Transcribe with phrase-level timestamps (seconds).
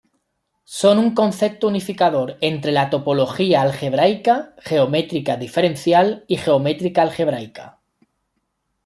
[0.79, 7.77] Son un concepto unificador entre la topología algebraica, geometría diferencial y geometría algebraica.